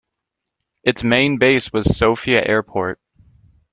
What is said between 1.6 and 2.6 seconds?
was Sofia